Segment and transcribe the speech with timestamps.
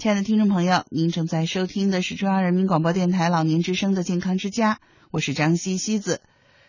[0.00, 4.78] 亲爱的听众朋友，您正在收听的是中央人民广播电台老年之声的健康之家，
[5.10, 6.22] 我是张西西子。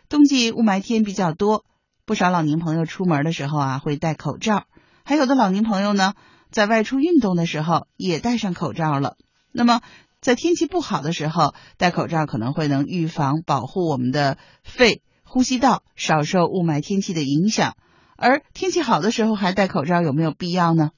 [0.09, 1.63] 冬季雾霾天比较多，
[2.05, 4.65] 不少老年朋友出门的时候啊会戴口罩，
[5.05, 6.11] 还有的老年朋友呢
[6.51, 9.15] 在外出运动的时候也戴上口罩了。
[9.53, 9.79] 那么
[10.19, 17.77] 在天气不好的时候，戴口罩可能会能预防保护我们的肺、呼吸道少受雾霾天气的影响。
[18.17, 20.89] 而天气好的时候还戴口罩有没有必要呢？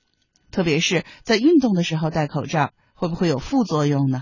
[0.53, 4.21] 特别是在运动的时候戴口罩，会不会有副作用呢？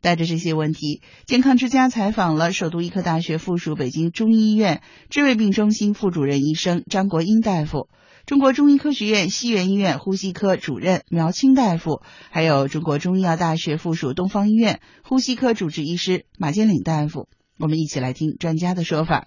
[0.00, 7.88] 带着这些问题，健康之家采访了首都医科大学附属北京中医医院治胃病中心副主任医生张国英大夫，
[8.24, 17.28] 中国中医科学院西园医院呼吸科主任苗青大夫，还有中国中医药大学附属东方医院呼吸科主治医师马建岭大夫。
[17.58, 19.26] 我们一起来听专家的说法。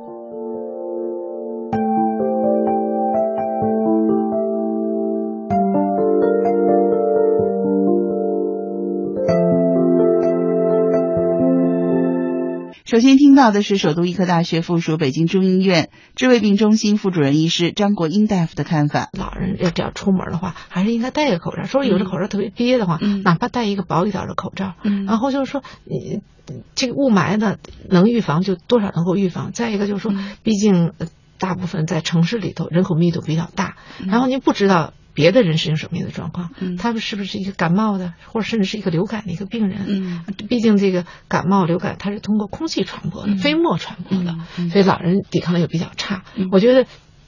[12.91, 19.07] 首先听到的是首都医科大学附属北京中医院治胃病中心副主任医师张国英大夫的看法。
[19.17, 21.63] 老人要只要出门的话，还是应该戴个口罩。
[21.63, 24.73] 说有的口罩特别憋的话，哪怕戴一个薄一点的口罩。
[25.07, 26.19] 然后就是说，你
[26.75, 27.55] 这个雾霾呢，
[27.89, 29.53] 能预防就多少能够预防。
[29.53, 30.13] 再一个就是说，
[30.43, 30.91] 毕竟
[31.39, 34.91] 大部分在城市里头人口密度比较大，然后您不知道。
[35.13, 36.51] 别的人是什么样的状况？
[36.77, 39.85] 他们是不是一个感冒的，或者甚至是一个流感的一个病人？
[39.87, 44.35] 嗯，毕竟这个感冒、流感它是通过空气传播的，飞沫传播的，
[44.69, 46.23] 所以老人抵抗力又比较差。
[46.51, 46.85] 我觉得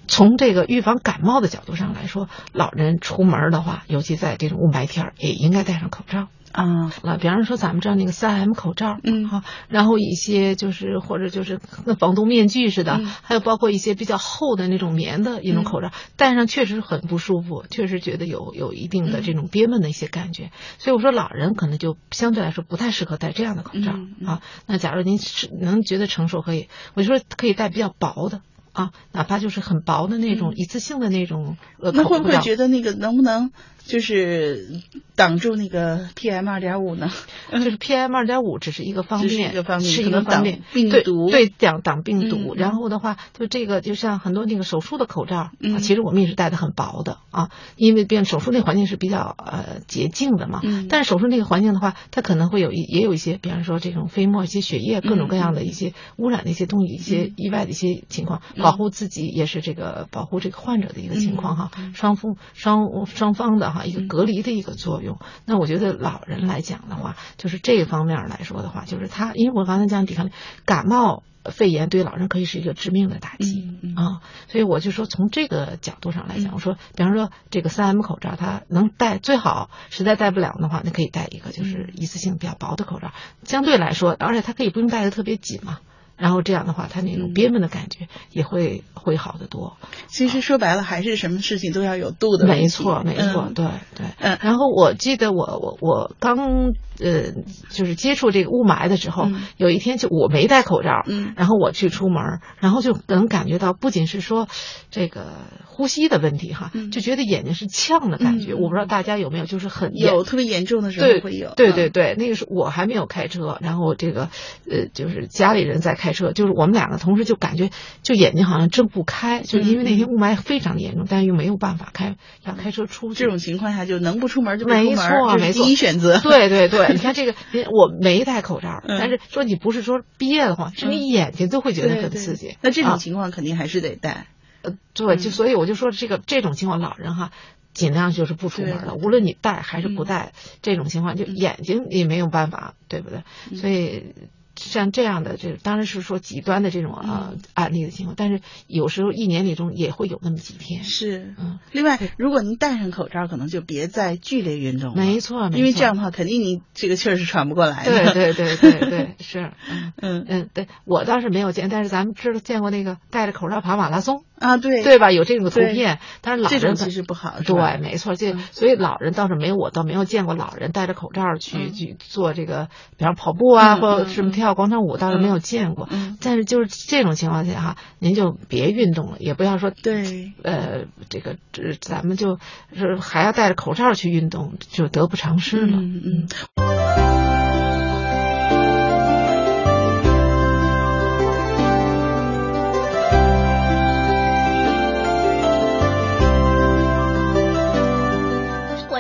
[0.08, 6.28] 从这个预防感冒的角度上来说，老人出门的话，尤其在这种雾霾天也应该戴上口罩。
[6.52, 20.52] 啊，那比方说咱们知道那个三 M 口罩，嗯，哈，然后一些就是或者就是跟防毒面具似的，还有包括一些比较厚的那种棉的一种口罩，戴上确实很不舒服，确实觉得有有一定的这种憋闷的一些感觉。
[20.78, 23.94] 所以我说老人可能就相对来说不太适合戴这样的口罩
[24.24, 24.42] 啊。
[24.68, 28.42] 那假如您是能觉得承受，可以，我就说可以戴比较薄的。
[28.74, 33.52] 啊，哪怕就是很薄的那种一次性的那种，呃，那会不会觉得那个能不能
[33.86, 34.82] 就是
[35.16, 37.12] 挡住那个 PM 二点五呢？
[37.52, 42.56] 就是 PM 二点五只是一个方面，一个方面，是一个方面，病毒对挡挡病毒。
[42.56, 50.62] 然后的话，就这个就像很多那个手术的口罩，嗯，其实我们也是戴的很薄的啊，因为变手术那环境是比较呃洁净的嘛。
[50.64, 50.88] 嗯。
[50.90, 58.42] 但是手术那个环境的话，它可能会有一也有一些，比方说这种飞沫、一些血液、各种各样的一些污染的一些东西、一些意外的一些情况。
[58.58, 65.18] 保护自己也是这个保护这个患者的一个情况哈，双方双双方的哈一个隔离的一个作用。
[65.46, 70.32] 那我觉得老人来讲的话，就是这方面来说的话，就是他，因为我刚才讲抵抗力，
[70.66, 73.68] 感冒肺炎对老人可以是一个致命的打击
[73.98, 83.12] 啊，所以我就说从这个角度上来讲，我说比方说这个三 M 口罩，它能戴最好，实在戴不了的话，那可以戴一个就是一次性比较薄的口罩，
[83.44, 85.80] 相对来说，而且它可以不用戴的特别紧嘛。
[86.24, 89.76] 然后这样的话，他那种憋闷的感觉也会会好得多。
[90.08, 92.48] 其实说白了，还是什么事情都要有度的。
[92.48, 94.06] 没错，没错，对对。
[94.20, 94.38] 嗯。
[94.42, 97.34] 然后我记得我我我刚呃
[97.70, 104.48] 就是接触这个雾霾的时候，有一天就我没戴口罩，嗯，然后我去出门，然后就能感觉到，不仅是说
[104.92, 105.26] 这个
[105.66, 108.54] 呼吸的问题哈，就觉得眼睛是呛的感觉。
[108.54, 111.54] 我不知道大家有没有，就是很有特别严重的时候会有。
[111.56, 114.30] 对对对，那个时候我还没有开车，然后这个
[114.72, 115.98] 呃就是家里人在。
[116.04, 117.70] 开车就是我们两个同时就感觉
[118.02, 122.16] 就眼睛好像睁不开，就因为那天雾霾非常的严重，但是又没有办法开，
[122.46, 123.20] 要开车出去。
[123.20, 126.20] 这种情况下就能不出门就没错，没错，第一选择。
[126.20, 127.34] 对对对， 你看这个，
[127.72, 132.58] 我没戴口罩，但是说你不是说憋得慌，是你眼睛都会觉得很刺激。
[132.62, 134.28] 那这种情况肯定还是得戴。
[134.62, 137.32] 呃，对，就所以我就说这个这种情况，老人哈
[137.74, 140.32] 尽量就是不出门了，无论你戴还是不戴，
[140.62, 143.24] 这种情况就眼睛也没有办法，对不对？
[143.58, 144.14] 所以。
[144.56, 150.84] 像这样的，这当然是说极端的这种呃案例的情况，但是有时候一年里中也会有那么几天。
[150.84, 151.60] 是，嗯。
[151.72, 154.96] 另外，如果您戴上口罩，可能就别再剧烈运动了。
[154.96, 158.14] 没错，因为这样的话，肯定你这个气儿是喘不过来的。
[158.14, 165.10] 对对对对对，是， 嗯嗯嗯，对我倒是没有见，但是咱们知道见过那个戴着口罩跑马拉松啊，对对吧？
[165.12, 167.36] 有这种图片，但是老人其实不好。
[167.46, 172.68] 对，没错，这所以老人倒是没有，我倒没有见过老人戴着口罩去去做这个，
[172.98, 175.88] 比方跑步啊，或者什么跳广场舞，倒是没有见过。
[176.22, 182.38] 但是就是这种情况下哈，您就别运动了，也不要说对，呃，这个这咱们就
[182.76, 185.78] 是还要戴着口罩去运动，就得不偿失了。
[185.78, 186.93] 嗯嗯。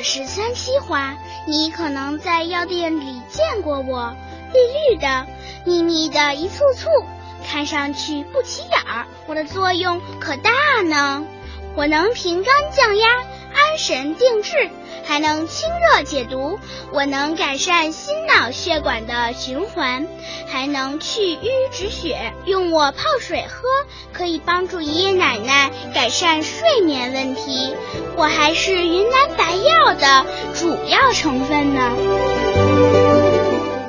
[0.03, 1.15] 是三七花，
[1.47, 4.13] 你可能在药店里见过我，
[4.53, 4.59] 绿
[4.93, 5.25] 绿的，
[5.65, 6.89] 密密的一簇簇，
[7.47, 9.05] 看上去不起眼儿。
[9.27, 10.51] 我的作用可大
[10.83, 11.23] 呢，
[11.75, 13.07] 我能平肝降压、
[13.77, 14.69] 神定志，
[15.03, 16.59] 还能清热解毒。
[16.91, 20.07] 我能改善心脑血管的循环，
[20.47, 22.33] 还能去瘀止血。
[22.45, 23.67] 用我泡水喝，
[24.11, 27.75] 可以帮助爷爷奶奶改善睡眠问题。
[28.15, 31.91] 我还是云南白药的主要成分呢。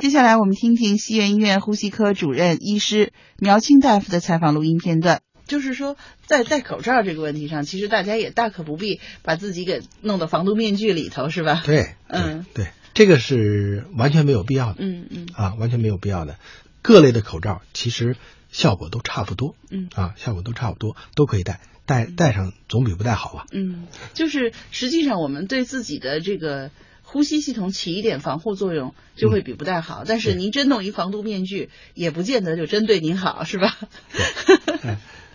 [0.01, 5.21] 接下来我们听听西苑医院呼吸科主任医师苗青大夫的采访录音片段。
[5.47, 5.95] 就是说，
[6.25, 11.61] 在戴口罩这个问题上，其实大家也大可不必把自己给弄到防毒面具里头，是吧？
[11.65, 14.75] 对，嗯，对，这个是完全没有必要的。
[14.79, 16.37] 嗯嗯，啊，完全没有必要的。
[16.81, 18.15] 各类的口罩其实
[18.51, 19.55] 效果都差不多。
[19.69, 23.45] 嗯，啊，效果都差不多，都可以戴，戴戴上总比不戴好吧？
[23.51, 26.71] 嗯，就是实际上我们对自己的这个
[27.01, 30.03] 呼吸系统起一点防护作用，就会比不戴好。
[30.07, 33.77] 但是您真弄一防毒面具，也不见得就真对您好，是吧？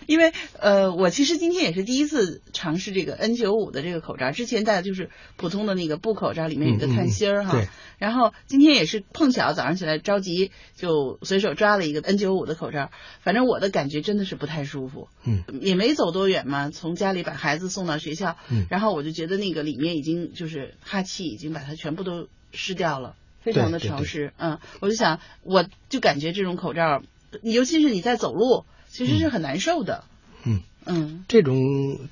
[0.07, 7.65] 因为呃，我其实今天也是第一次尝试这个 N 九五的这个口罩，之前戴的就是普通的那个布口罩，里面有个碳芯儿哈。
[7.97, 12.89] 然后今天也是碰巧早上起来着急，就随手抓了一个 N 九五的口罩。
[13.21, 15.07] 反正我的感觉真的是不太舒服。
[15.23, 15.43] 嗯。
[15.61, 18.65] 也没走多远嘛，从家里把孩子送到学校，嗯。
[18.69, 24.33] 然后我就觉得那个里面已经就是哈气已经把它全部都湿掉了，非常的潮湿。
[24.37, 24.57] 嗯。
[24.79, 27.03] 我就想，我就感觉这种口罩，
[27.43, 28.65] 尤其是你在走路。
[28.91, 30.03] 其实是很难受的。
[30.43, 31.55] 嗯嗯，这种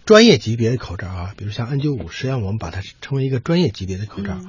[0.06, 4.40] 专业级别的口罩啊，比如像 N95，实际上我们把它称为一个专业级别的口罩。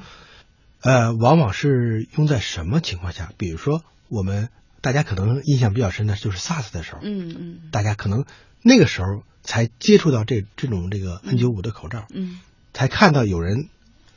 [0.82, 3.32] 呃，往往是用在什么情况下？
[3.38, 4.50] 比如说，我们
[4.82, 7.00] 大家可能印象比较深的就是 SARS 的时候。
[7.02, 7.58] 嗯嗯。
[7.72, 8.26] 大家可能
[8.62, 12.06] 那个时候才接触到这这种这个 N95 的口罩。
[12.10, 12.40] 嗯。
[12.74, 13.68] 才看到有人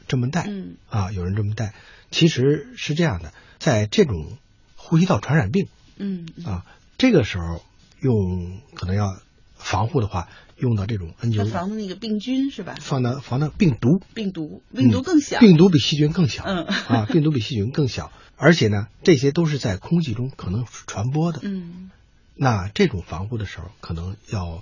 [0.10, 0.44] 这么戴。
[0.48, 0.76] 嗯。
[0.90, 1.74] 啊，有人这么戴，
[2.12, 4.38] 其实是这样的，在这种
[4.76, 5.68] 呼吸道传染病。
[5.96, 6.28] 嗯。
[6.46, 6.66] 啊，
[6.98, 7.64] 这个时候。
[8.04, 9.18] 用可能要
[9.56, 10.28] 防护的话，
[10.58, 12.76] 用到这种 N95，防的那个病菌是吧？
[12.82, 21.92] 放的防的病毒，病毒病毒更小，病毒比细菌更小，嗯啊，病毒比细菌更小，而且呢，这些都是在空气中可能传播的，嗯，
[22.36, 24.62] 那这种防护的时候可能要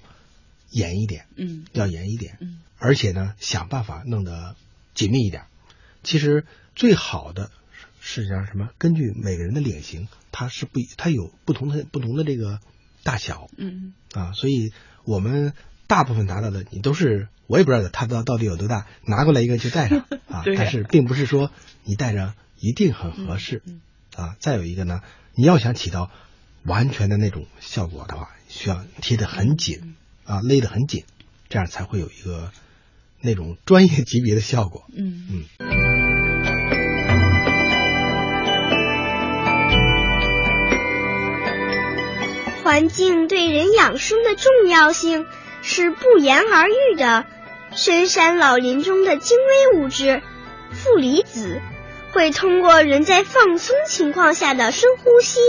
[0.69, 4.55] 严一点，嗯，要严一点，嗯，而且呢，想办法弄得
[4.93, 5.45] 紧密一点。
[6.03, 6.45] 其实
[6.75, 7.49] 最好的
[7.99, 8.69] 是让什么？
[8.77, 12.59] 根据每个人的脸型，它是不，它有不同的不同的这个。
[13.03, 14.71] 大小，嗯啊，所以
[15.03, 15.53] 我们
[15.87, 19.99] 大部分拿到的，你都是我也不知道它到到底有多大，拿过来一个就戴上
[20.29, 20.43] 啊。
[20.45, 21.51] 但是并不是说
[21.83, 23.61] 你戴着一定很合适
[24.15, 24.35] 啊。
[24.39, 25.01] 再有一个呢，
[25.35, 26.11] 你要想起到
[26.63, 31.03] 完全的那种效果的话，需要贴得很紧啊，勒得很紧，
[31.49, 32.51] 这样才会有一个
[33.19, 34.85] 那种专业级别的效果。
[34.95, 35.27] 嗯
[35.59, 35.80] 嗯。
[42.71, 45.27] 环境对人养生的重要性
[45.61, 47.25] 是不言而喻的。
[47.75, 49.37] 深山老林中的精
[49.73, 50.21] 微物质
[50.71, 51.59] 负离子，
[52.13, 55.41] 会通过人在放松情况下的深呼吸，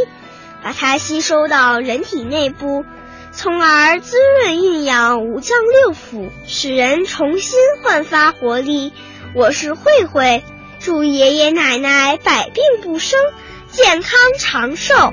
[0.64, 2.84] 把它吸收到人体内部，
[3.30, 8.92] 从而滋润运养五脏六腑，使人重新焕发活力。
[9.36, 10.42] 我是慧慧，
[10.80, 13.16] 祝爷爷奶奶百病不生，
[13.70, 15.12] 健康长寿。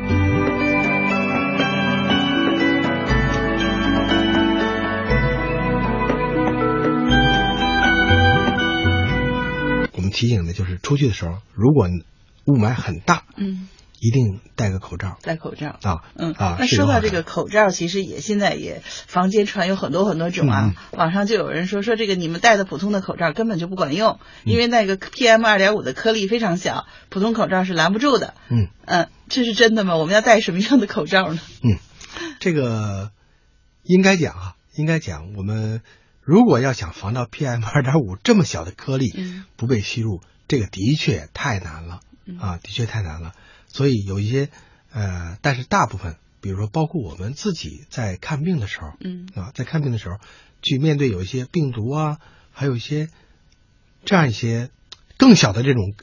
[10.19, 11.87] 提醒的就是出去的时候，如果
[12.43, 13.69] 雾霾很大，嗯，
[14.01, 15.17] 一定戴个口罩。
[15.21, 16.57] 戴口罩啊，嗯啊。
[16.59, 20.73] 那说到这个口罩，其实也现在也房间传有很多很多种啊。
[20.91, 28.33] 网上就有人说说这个你们戴的普通的口罩根本就不管用，因为那个 PM 二点五的颗粒非常小，普通口罩是拦不住的。
[28.49, 29.95] 嗯嗯，这是真的吗？
[29.95, 31.39] 我们要戴什么样的口罩呢？
[31.63, 31.77] 嗯，
[32.41, 33.11] 这个
[33.83, 35.79] 应该讲啊，应该讲我们。
[36.29, 39.07] 如果要想防到 PM 二点五这么小的颗粒
[39.55, 42.01] 不被吸入，这个的确太难了
[42.39, 43.33] 啊，的确太难了。
[43.67, 44.51] 所以有一些
[44.91, 50.17] 呃，但是大部分，比如说包括我们自己在看病的时候，嗯啊，在看病的时候
[50.61, 52.19] 去面对有一些病毒啊，
[52.51, 53.09] 还有一些
[54.05, 54.69] 这样一些
[55.17, 55.95] 更小的这种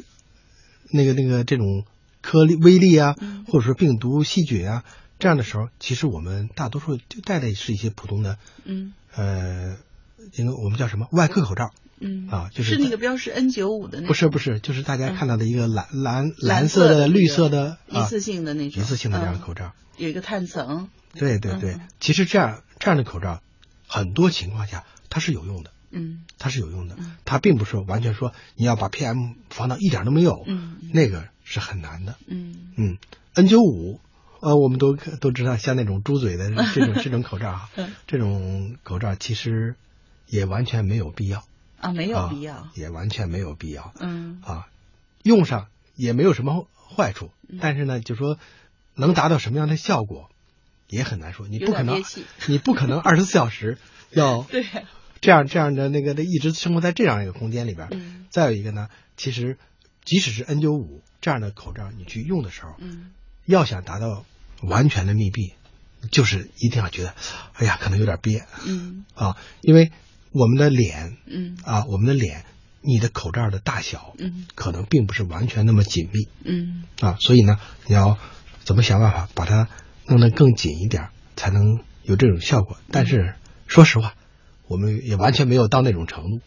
[0.90, 1.84] 那个那个这种
[2.20, 3.14] 颗粒微粒啊，
[3.46, 4.82] 或者说病毒细菌啊，
[5.20, 9.76] 这样的时候，其实我们大多数就带的是一些普通的，嗯呃。
[10.34, 20.88] 因为我们叫什么外科口罩，嗯啊，就是是那个标识 N 九五的那不是不是，就是大家看到的一个蓝蓝蓝色的、绿色的一次性的那种一次性的这样的口罩，有一个碳层。
[21.14, 23.40] 对对对，其实这样这样的口罩，
[23.86, 32.98] 很多情况下它是有用的，嗯，它是有用的，它并不是完全说你要把 PM 防到一点都没有，嗯，那个是很难的，嗯嗯
[33.34, 34.00] ，N 九五。
[34.38, 37.70] 呃，我们都都知道，像那种猪嘴的这种这种口罩啊，
[38.06, 39.74] 这种口罩其实。
[40.28, 41.44] 也完全没有必要
[41.78, 43.92] 啊，没有必要，也完全没有必要。
[44.00, 44.66] 嗯啊，
[45.22, 47.30] 用上也没有什么坏处，
[47.60, 48.38] 但是呢，就说
[48.94, 50.30] 能达到什么样的效果，
[50.88, 51.46] 也很难说。
[51.48, 52.02] 你不可能，
[52.48, 53.78] 你不可能二十四小时
[54.10, 54.64] 要对
[55.20, 57.88] 这样这样的那个的一直生活在这样一个空间里边。
[57.90, 58.26] 嗯。
[58.30, 59.58] 再有一个呢，其实
[60.04, 63.12] 即使是 N 九五这样的口罩，你去用的时候，嗯，
[63.44, 64.24] 要想达到
[64.62, 65.52] 完全的密闭，
[66.10, 67.14] 就是一定要觉得，
[67.54, 68.46] 哎呀，可能有点憋。
[68.66, 69.04] 嗯。
[69.14, 69.92] 啊，因为。
[70.38, 72.44] 我们的脸，嗯啊，我们的脸，
[72.82, 78.18] 你的口罩的大小，嗯，可能并不是完全那么紧密，嗯，啊，所以呢，你要
[78.62, 79.68] 怎么想办法把它
[80.06, 82.76] 弄得更紧一点，才能有这种效果。
[82.92, 83.34] 但是
[83.66, 84.12] 说实话，
[84.68, 86.40] 我们也完全没有到那种程度。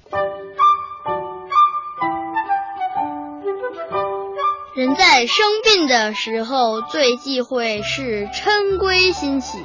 [4.76, 9.58] 人在生病的时候，最忌讳是嗔归心起。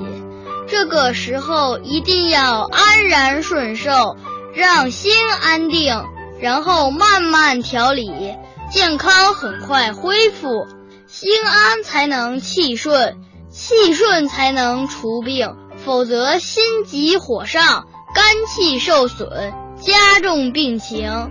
[0.67, 4.17] 这个时候一定要安然顺受，
[4.55, 6.05] 让心安定，
[6.41, 8.35] 然后慢慢调理，
[8.71, 10.67] 健康很快恢复。
[11.07, 13.19] 心安才能气顺，
[13.49, 15.55] 气顺才能除病，
[15.85, 21.31] 否则心急火上，肝气受损，加重病情。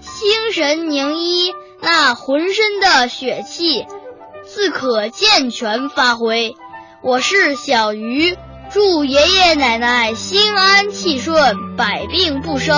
[0.00, 3.86] 心神凝一，那浑身的血气
[4.44, 6.56] 自可健全发挥。
[7.06, 8.34] 我是小鱼，
[8.72, 12.74] 祝爷爷奶奶心安气顺，百病不生。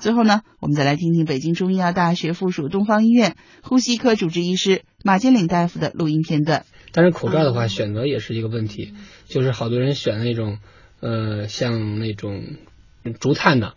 [0.00, 6.64] 最后呢，我们再来听听北京中医药大学附属东方医院呼吸科主治医师马金岭大夫的录音片段。
[6.90, 8.92] 但是口罩的话，选择也是一个问题，
[9.28, 10.58] 就是好多人选那种，
[10.98, 12.42] 呃，像那种
[13.20, 13.74] 竹炭的。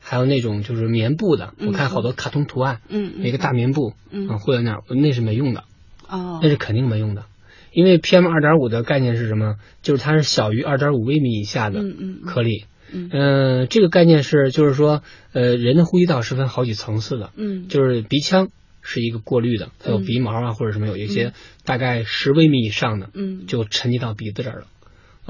[0.00, 5.64] 还有那种就是棉布的，我看好多卡通图案，嗯，一个大棉布，嗯，或者那儿，那是没用的，
[6.08, 7.26] 哦，那是肯定没用的，
[7.72, 9.56] 因为 PM 二点五的概念是什么？
[9.82, 11.80] 就是它是小于二点五微米以下的
[12.26, 15.02] 颗粒，嗯，这个概念是就是说，
[15.32, 18.48] 呃，人的呼吸道是分好几层次的，嗯，就是鼻腔
[18.82, 24.66] 是一个过滤的，它有鼻毛啊或者什么有一些大概十微米以上的，嗯，就沉积到鼻子这儿了。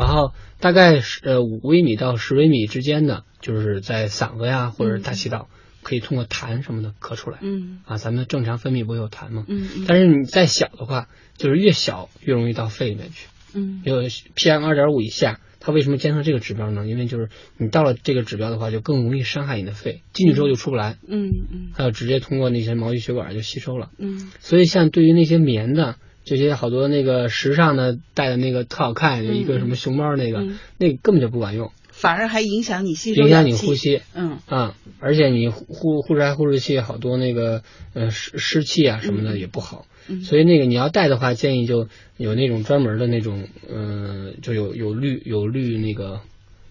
[0.00, 5.50] 然后大概是呃五微米到十微米之间的，就是在嗓子呀或者大气道，
[5.83, 7.38] 可以通过痰什么的咳出来。
[7.42, 9.45] 嗯啊，咱们正常分泌不会有痰吗？
[9.47, 9.85] 嗯嗯。
[9.87, 13.28] 但是你再小的话，就是越小越容易到肺里面去。
[13.52, 13.83] 嗯。
[13.85, 16.87] 有 PM 二点五以下，它为什么监测这个指标呢？
[16.87, 17.28] 因为就是
[17.59, 20.97] 你到了这个指标的话，就更容易伤害你的肺，进去之后就出不来。
[21.07, 21.69] 嗯嗯。
[21.75, 23.90] 还有直接通过那些毛细血管就吸收了。
[23.99, 24.33] 嗯。
[24.40, 25.97] 所以像对于那些棉的。
[26.37, 30.46] 这些好多那个时尚的戴的那个特好看，有一个什么熊猫那个，
[30.78, 34.00] 那个根本就不管用，反而还影响你吸收，影响你呼吸。
[34.14, 34.38] 嗯。
[34.46, 39.87] 啊，而且你呼呼出来呼出去好多那个呃湿湿气啊什么的也不好。
[40.06, 46.20] 嗯，所以那个你要戴的话，建议就有那种专门的那种，嗯，就有有滤有滤那个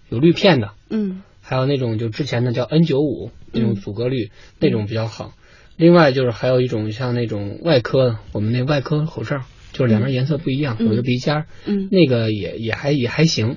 [0.08, 0.70] 有滤片的。
[0.88, 5.34] 嗯，还有那种就之前的叫 N 九五那种阻隔滤那种比较好。
[5.80, 13.56] 另外就是还有一种像那种外科，我们那外科口罩，就是两边颜色不一样，有个鼻尖，嗯，那个也也还也还行，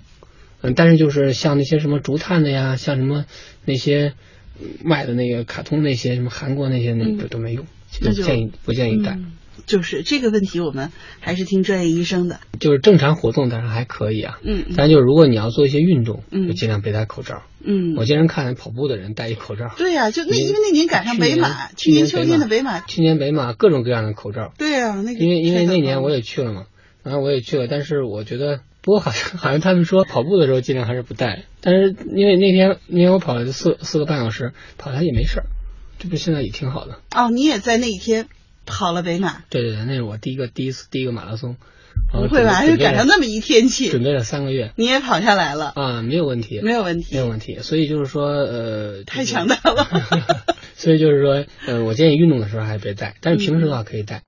[0.61, 3.25] 嗯，但是就是像那些什么竹炭的呀，像什么
[3.65, 4.13] 那些
[4.85, 7.65] 卖的那个卡通那些什么韩国那些那个都没用，
[7.99, 9.19] 那就建议不建议戴。
[9.65, 12.39] 就是这个问题，我们还是听专业医生的。
[12.59, 17.43] 就是正常活动当然还可以啊，嗯，但就是如果你要做一些运动，嗯，就尽量别戴口罩。
[17.65, 19.71] 嗯，我经常看跑步的人戴一口罩。
[19.77, 24.53] 对呀，就那因为那年赶上北马，去年秋天的北马，去年北马各种各样的口罩。
[24.57, 26.65] 对呀，那个因为因为那年我也去了嘛，
[27.03, 35.45] 然后我也去了，但是我觉得，不过好像好像他们说跑步的时候尽量还是不戴，但是因为那天那天我跑了四四个半小时，跑下来也没事儿，
[35.99, 36.99] 这不现在也挺好的。
[37.15, 38.27] 哦，你也在那一天。
[38.65, 41.55] 跑了北马，对对对，那是我第一个第一次第一个马拉松。
[42.11, 42.65] 不会吧？
[42.65, 46.01] 就赶上那么一天气，准备了三个月，你也跑下来了啊？
[46.01, 47.59] 没有问题，没有问题，没有问题。
[47.61, 49.87] 所以就是说，呃，太强大了。
[50.75, 54.21] 所以就是说，呃，我建议运动的时候还是别带，但是平时的话可以戴。